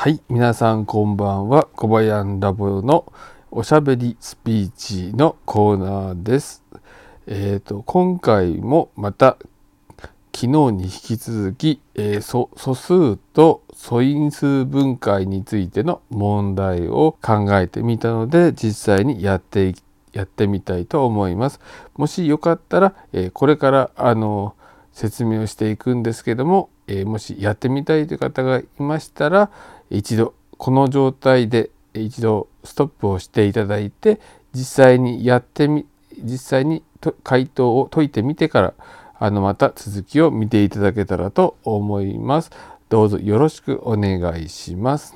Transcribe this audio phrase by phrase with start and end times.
[0.00, 1.64] はい、皆さんこんばんは。
[1.74, 3.12] 小林ラボの
[3.50, 6.62] おしゃべりスピーチのコーナーです。
[7.26, 9.36] えっ、と今回もまた
[10.32, 19.74] 昨日に引き続き、えー素素数と素因数分解についての問題を考えてみたので実際にやって
[20.12, 21.58] やってみたいと思います。
[21.96, 24.54] もしよかったら、えーこれからあの
[24.98, 29.48] 説明をしていくんですけども、えーもしやってみたいという方がいましたら
[29.90, 34.20] 一度この状態で一度ストップをしていただいて
[34.52, 35.86] 実際にやってみ
[36.20, 36.82] 実際に
[37.22, 38.74] 回答を解いてみてから
[39.20, 42.50] あのまた続きを見ていただけたらと思います。
[42.88, 45.14] どうぞよろしくお願いします。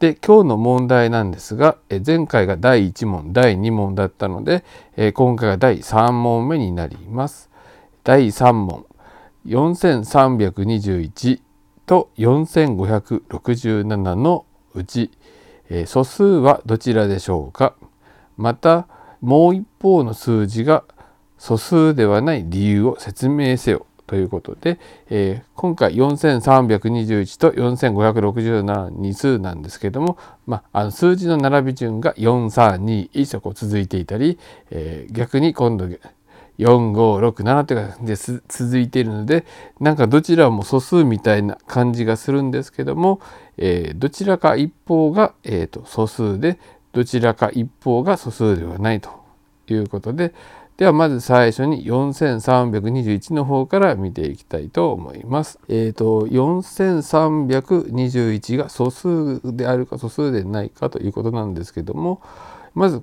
[0.00, 4.64] で今日の問題なんですがえ前回が第1問第2問だったので
[4.96, 7.50] え今回が第3問目になります。
[8.02, 8.85] 第3問
[9.46, 11.40] 4321
[11.86, 15.10] と4567のうち
[15.68, 17.74] えー素数はどちらでしょうか？
[18.36, 18.86] また
[19.20, 20.84] もう一方の数字が
[21.38, 24.78] 素数ではない理由を説明せよということで、
[25.10, 34.38] えー今回4321と4567二数なんですけども、まあ、あの数字の並び順が4321とこう続いていたり、
[34.70, 35.88] えー逆に今度
[36.58, 39.44] 4567という感じで続いているので
[39.80, 43.20] なんかどちらも素数みたいな感じがするんですけども、
[43.56, 46.58] えーどちらか一方が、えーと素数で
[46.92, 49.10] どちらか一方が素数ではないと
[49.68, 50.34] いうことで
[50.76, 55.58] ではまず最初に4321の方から見ていきたいと思います。
[55.68, 62.20] えっ、と4321が素数であるか素数でないかということなんですけども
[62.74, 63.02] まず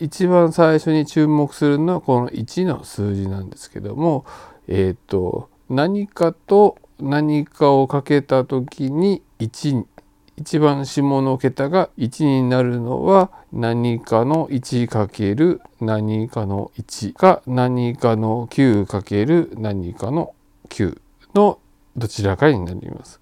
[0.00, 4.24] 一番最初に注目するのはこの1の数字なんですけども
[4.68, 9.84] えっ、と何かと何かをかけた時に1
[10.38, 20.34] 一番下の桁が1になるのは何かの1かける何かの1か何かの9かける何かの
[20.68, 21.00] 9
[21.34, 21.58] の
[21.96, 23.20] どちらかになります。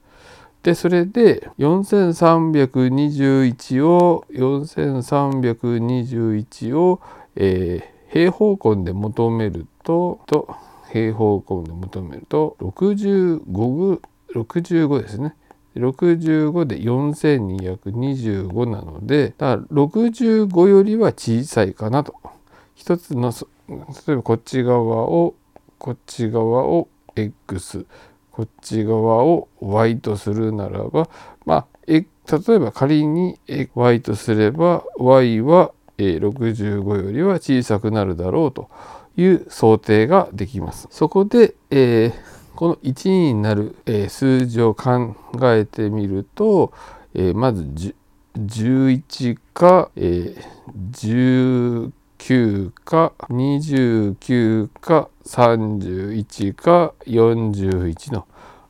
[0.64, 7.00] でそれで4321を4321を、
[7.36, 10.54] えー平方根で求めるとと
[10.92, 14.00] 平方根で求めると65
[14.32, 15.34] 65ですね。
[15.74, 22.14] 65で4225なのでだから65よりは小さいかなと
[22.76, 23.32] 一つの
[23.68, 23.76] 例
[24.12, 25.34] えばこっち側を
[25.78, 26.86] こっち側を
[27.16, 27.84] x
[28.34, 31.08] こっち側を y とするならば
[31.46, 32.04] まあ例
[32.54, 33.38] えば仮に
[33.74, 38.68] y とすれば y は65よりは小さくなるだろうと
[39.16, 40.88] いう想定ができます。
[40.90, 43.74] そこで、えーこの1になる、
[44.08, 46.72] 数字を考えてみると、
[47.12, 47.94] えーまず10
[48.36, 50.54] 11か、えー
[50.92, 51.90] 19
[52.84, 58.26] か29か31か41の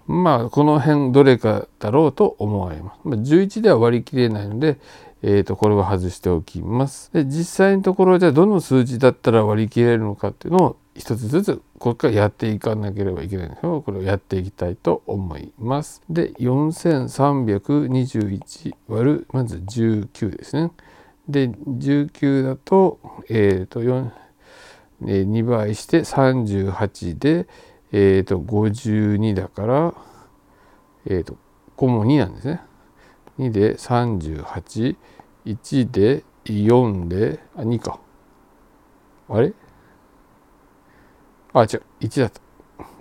[0.06, 2.98] まあこの辺どれかだろうと思われます。
[3.08, 4.78] 11では割り切れないので、
[5.22, 7.10] えー、とこれは外しておきます。
[7.12, 16.02] で実際のところじゃあどの数字だったら割り切れるのかっていうのを一つずつこれからやっていかなければいけないんですけどこれをやっていきたいと思います。
[16.10, 20.70] で4321割るまず19ですね。
[21.28, 22.98] で19だと,、
[23.28, 24.10] えー、と4
[25.06, 27.46] えー2倍して38で、
[27.92, 29.94] えー、と52だから、
[31.06, 32.60] えー、とここも2なんですね。
[33.38, 34.96] 2で38、
[35.44, 37.98] 1で4で、あ、2か。
[39.28, 39.52] あれ？
[41.52, 42.40] あ、違う、1だった。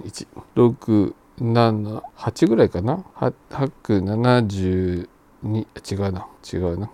[0.04, 0.28] 1。
[0.56, 5.08] 6、7、8ぐらいかな ?8、72、
[5.52, 6.90] 違うな、違うな。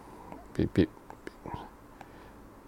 [0.54, 0.99] ピッピッ。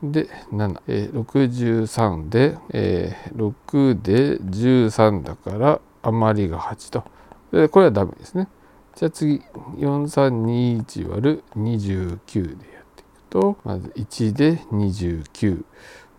[0.03, 7.03] で7、えー、63で、えー、6で13だから余りが8と。
[7.51, 8.47] でこれはダメですね。
[8.95, 9.41] じゃあ次。
[9.77, 15.63] 4321割る29でやっていくとまず1で29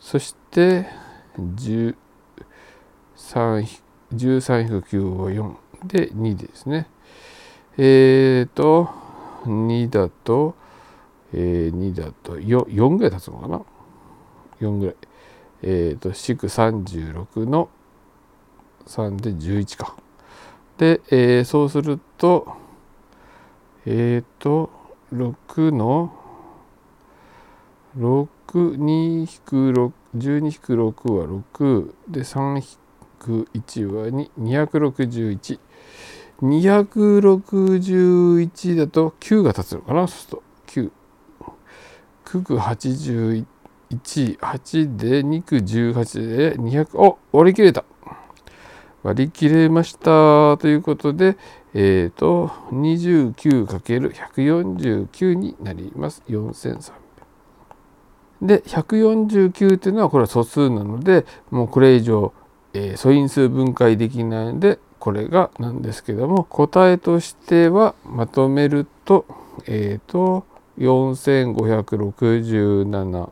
[0.00, 0.86] そして
[1.38, 1.94] 13
[4.12, 5.54] 13-9は4
[5.86, 6.86] で2ですね。
[7.78, 8.90] えーと
[9.44, 10.54] 2だと
[11.34, 13.62] えー、2だと 4, 4ぐらい経つのかな。
[14.66, 14.96] 4ぐらい。
[15.62, 17.68] えっ、ー、と、36の
[18.86, 19.96] 3で11か。
[20.78, 22.56] で、えー、そうすると、
[23.86, 24.70] えっ、ー、と、
[25.12, 26.12] 6の
[27.98, 28.28] 6、
[28.76, 32.62] 2引く6、12引く6は6で3引
[33.18, 35.58] く1は261。
[36.42, 40.30] 261だと9が立つのかなそうす
[40.74, 40.90] る
[42.32, 42.56] と9。
[42.56, 43.46] 八十一
[43.92, 47.84] 1、8で2区18で200、お割り切れた
[49.02, 51.36] 割り切れましたということで、
[51.74, 56.22] えっ、ー、と、29×149 になります。
[56.28, 56.92] 4300。
[58.42, 62.32] で、149っていうのはこれは素数なので、もうこれ以上、
[62.74, 69.26] えー、素因数分解できないので、これがなんですけども、答えとしてはまとめると、
[69.66, 70.44] えっ、ー、と、
[70.78, 73.30] 4567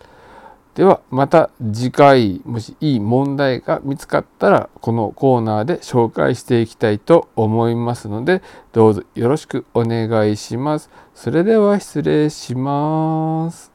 [0.74, 8.42] ではまた次回もしいい問題が見つかったらこのコーナーで紹介していきたいと思いますので
[8.72, 10.88] どうぞよろしくお願いします。
[11.14, 13.70] それでは失礼します。